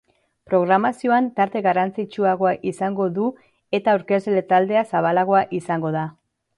Programazioan 0.51 1.27
tarte 1.39 1.61
garrantzitsuagoa 1.67 2.55
izango 2.71 3.09
du 3.21 3.29
eta 3.81 3.97
aurkezle 3.97 4.45
taldea 4.53 4.87
zabalagoa 4.93 5.49
izango 5.63 5.99
da. 6.03 6.13